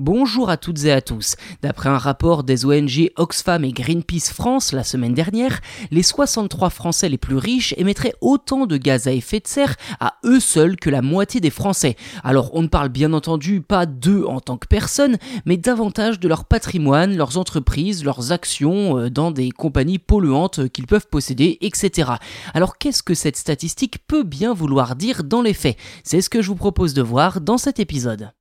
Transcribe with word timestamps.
Bonjour 0.00 0.48
à 0.48 0.56
toutes 0.56 0.86
et 0.86 0.92
à 0.92 1.02
tous. 1.02 1.36
D'après 1.60 1.90
un 1.90 1.98
rapport 1.98 2.42
des 2.42 2.64
ONG 2.64 3.10
Oxfam 3.16 3.66
et 3.66 3.72
Greenpeace 3.72 4.32
France 4.32 4.72
la 4.72 4.82
semaine 4.82 5.12
dernière, 5.12 5.60
les 5.90 6.02
63 6.02 6.70
Français 6.70 7.10
les 7.10 7.18
plus 7.18 7.36
riches 7.36 7.74
émettraient 7.76 8.14
autant 8.22 8.64
de 8.64 8.78
gaz 8.78 9.08
à 9.08 9.12
effet 9.12 9.40
de 9.40 9.46
serre 9.46 9.76
à 10.00 10.14
eux 10.24 10.40
seuls 10.40 10.76
que 10.76 10.88
la 10.88 11.02
moitié 11.02 11.42
des 11.42 11.50
Français. 11.50 11.96
Alors 12.24 12.48
on 12.54 12.62
ne 12.62 12.68
parle 12.68 12.88
bien 12.88 13.12
entendu 13.12 13.60
pas 13.60 13.84
d'eux 13.84 14.24
en 14.26 14.40
tant 14.40 14.56
que 14.56 14.66
personnes, 14.66 15.18
mais 15.44 15.58
davantage 15.58 16.18
de 16.18 16.28
leur 16.28 16.46
patrimoine, 16.46 17.14
leurs 17.14 17.36
entreprises, 17.36 18.02
leurs 18.02 18.32
actions 18.32 18.96
euh, 18.96 19.10
dans 19.10 19.30
des 19.30 19.50
compagnies 19.50 19.98
polluantes 19.98 20.70
qu'ils 20.70 20.86
peuvent 20.86 21.08
posséder, 21.08 21.58
etc. 21.60 22.12
Alors 22.54 22.78
qu'est-ce 22.78 23.02
que 23.02 23.12
cette 23.12 23.36
statistique 23.36 23.98
peut 24.08 24.24
bien 24.24 24.54
vouloir 24.54 24.96
dire 24.96 25.24
dans 25.24 25.42
les 25.42 25.52
faits? 25.52 25.76
C'est 26.04 26.22
ce 26.22 26.30
que 26.30 26.40
je 26.40 26.48
vous 26.48 26.56
propose 26.56 26.94
de 26.94 27.02
voir 27.02 27.42
dans 27.42 27.58
cet 27.58 27.80
épisode. 27.80 28.32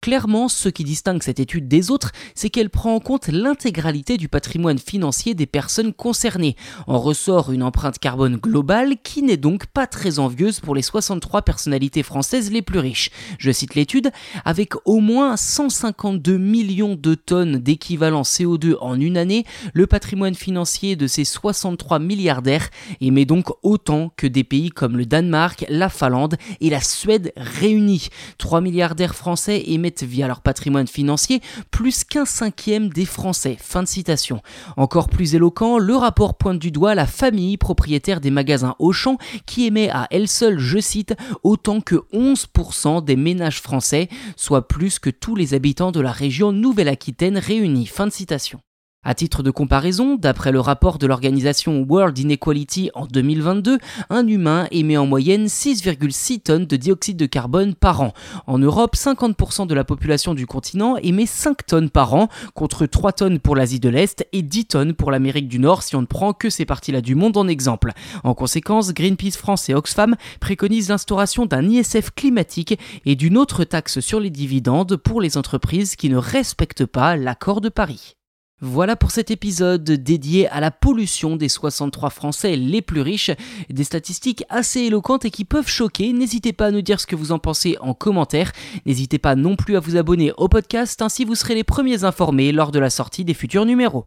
Clairement, 0.00 0.46
ce 0.48 0.68
qui 0.68 0.84
distingue 0.84 1.24
cette 1.24 1.40
étude 1.40 1.66
des 1.66 1.90
autres, 1.90 2.12
c'est 2.36 2.50
qu'elle 2.50 2.70
prend 2.70 2.94
en 2.94 3.00
compte 3.00 3.26
l'intégralité 3.26 4.16
du 4.16 4.28
patrimoine 4.28 4.78
financier 4.78 5.34
des 5.34 5.46
personnes 5.46 5.92
concernées. 5.92 6.54
En 6.86 7.00
ressort 7.00 7.50
une 7.50 7.64
empreinte 7.64 7.98
carbone 7.98 8.36
globale 8.36 8.94
qui 9.02 9.24
n'est 9.24 9.36
donc 9.36 9.66
pas 9.66 9.88
très 9.88 10.20
envieuse 10.20 10.60
pour 10.60 10.76
les 10.76 10.82
63 10.82 11.42
personnalités 11.42 12.04
françaises 12.04 12.52
les 12.52 12.62
plus 12.62 12.78
riches. 12.78 13.10
Je 13.40 13.50
cite 13.50 13.74
l'étude, 13.74 14.12
avec 14.44 14.74
au 14.84 15.00
moins 15.00 15.36
152 15.36 16.38
millions 16.38 16.94
de 16.94 17.16
tonnes 17.16 17.58
d'équivalent 17.58 18.22
CO2 18.22 18.76
en 18.80 19.00
une 19.00 19.16
année, 19.16 19.44
le 19.74 19.88
patrimoine 19.88 20.36
financier 20.36 20.94
de 20.94 21.08
ces 21.08 21.24
63 21.24 21.98
milliardaires 21.98 22.70
émet 23.00 23.24
donc 23.24 23.48
autant 23.64 24.12
que 24.16 24.28
des 24.28 24.44
pays 24.44 24.70
comme 24.70 24.96
le 24.96 25.06
Danemark, 25.06 25.64
la 25.68 25.88
Finlande 25.88 26.36
et 26.60 26.70
la 26.70 26.80
Suède 26.80 27.32
réunis. 27.36 28.10
3 28.38 28.60
milliardaires 28.60 29.16
français 29.16 29.64
via 30.02 30.26
leur 30.26 30.40
patrimoine 30.40 30.86
financier 30.86 31.40
plus 31.70 32.04
qu'un 32.04 32.24
cinquième 32.24 32.88
des 32.88 33.04
Français. 33.04 33.56
Fin 33.60 33.82
de 33.82 33.88
citation. 33.88 34.42
Encore 34.76 35.08
plus 35.08 35.34
éloquent, 35.34 35.78
le 35.78 35.96
rapport 35.96 36.36
pointe 36.36 36.58
du 36.58 36.70
doigt 36.70 36.94
la 36.94 37.06
famille 37.06 37.56
propriétaire 37.56 38.20
des 38.20 38.30
magasins 38.30 38.76
Auchan 38.78 39.16
qui 39.46 39.66
émet 39.66 39.90
à 39.90 40.06
elle 40.10 40.28
seule, 40.28 40.58
je 40.58 40.78
cite, 40.78 41.14
autant 41.42 41.80
que 41.80 41.96
11% 42.12 43.04
des 43.04 43.16
ménages 43.16 43.60
français, 43.60 44.08
soit 44.36 44.68
plus 44.68 44.98
que 44.98 45.10
tous 45.10 45.34
les 45.34 45.54
habitants 45.54 45.92
de 45.92 46.00
la 46.00 46.12
région 46.12 46.52
Nouvelle-Aquitaine 46.52 47.38
réunis. 47.38 47.86
Fin 47.86 48.06
de 48.06 48.12
citation. 48.12 48.60
À 49.08 49.14
titre 49.14 49.42
de 49.42 49.50
comparaison, 49.50 50.16
d'après 50.16 50.52
le 50.52 50.60
rapport 50.60 50.98
de 50.98 51.06
l'organisation 51.06 51.86
World 51.88 52.18
Inequality 52.18 52.90
en 52.92 53.06
2022, 53.06 53.78
un 54.10 54.26
humain 54.26 54.66
émet 54.70 54.98
en 54.98 55.06
moyenne 55.06 55.46
6,6 55.46 56.40
tonnes 56.42 56.66
de 56.66 56.76
dioxyde 56.76 57.16
de 57.16 57.24
carbone 57.24 57.74
par 57.74 58.02
an. 58.02 58.12
En 58.46 58.58
Europe, 58.58 58.96
50% 58.96 59.66
de 59.66 59.74
la 59.74 59.84
population 59.84 60.34
du 60.34 60.46
continent 60.46 60.98
émet 60.98 61.24
5 61.24 61.64
tonnes 61.64 61.88
par 61.88 62.12
an, 62.12 62.28
contre 62.52 62.84
3 62.84 63.12
tonnes 63.12 63.38
pour 63.38 63.56
l'Asie 63.56 63.80
de 63.80 63.88
l'Est 63.88 64.28
et 64.32 64.42
10 64.42 64.66
tonnes 64.66 64.92
pour 64.92 65.10
l'Amérique 65.10 65.48
du 65.48 65.58
Nord 65.58 65.84
si 65.84 65.96
on 65.96 66.02
ne 66.02 66.06
prend 66.06 66.34
que 66.34 66.50
ces 66.50 66.66
parties-là 66.66 67.00
du 67.00 67.14
monde 67.14 67.38
en 67.38 67.48
exemple. 67.48 67.92
En 68.24 68.34
conséquence, 68.34 68.92
Greenpeace 68.92 69.38
France 69.38 69.70
et 69.70 69.74
Oxfam 69.74 70.16
préconisent 70.38 70.90
l'instauration 70.90 71.46
d'un 71.46 71.66
ISF 71.66 72.10
climatique 72.14 72.78
et 73.06 73.16
d'une 73.16 73.38
autre 73.38 73.64
taxe 73.64 74.00
sur 74.00 74.20
les 74.20 74.28
dividendes 74.28 74.96
pour 74.96 75.22
les 75.22 75.38
entreprises 75.38 75.96
qui 75.96 76.10
ne 76.10 76.18
respectent 76.18 76.84
pas 76.84 77.16
l'accord 77.16 77.62
de 77.62 77.70
Paris. 77.70 78.17
Voilà 78.60 78.96
pour 78.96 79.12
cet 79.12 79.30
épisode 79.30 79.84
dédié 79.84 80.48
à 80.48 80.58
la 80.58 80.72
pollution 80.72 81.36
des 81.36 81.48
63 81.48 82.10
Français 82.10 82.56
les 82.56 82.82
plus 82.82 83.02
riches. 83.02 83.30
Des 83.70 83.84
statistiques 83.84 84.44
assez 84.48 84.80
éloquentes 84.80 85.24
et 85.24 85.30
qui 85.30 85.44
peuvent 85.44 85.68
choquer. 85.68 86.12
N'hésitez 86.12 86.52
pas 86.52 86.66
à 86.66 86.70
nous 86.72 86.82
dire 86.82 86.98
ce 86.98 87.06
que 87.06 87.14
vous 87.14 87.30
en 87.30 87.38
pensez 87.38 87.76
en 87.80 87.94
commentaire. 87.94 88.50
N'hésitez 88.84 89.18
pas 89.18 89.36
non 89.36 89.54
plus 89.54 89.76
à 89.76 89.80
vous 89.80 89.96
abonner 89.96 90.32
au 90.36 90.48
podcast, 90.48 91.02
ainsi 91.02 91.24
vous 91.24 91.36
serez 91.36 91.54
les 91.54 91.64
premiers 91.64 92.02
informés 92.02 92.50
lors 92.50 92.72
de 92.72 92.80
la 92.80 92.90
sortie 92.90 93.24
des 93.24 93.34
futurs 93.34 93.64
numéros. 93.64 94.06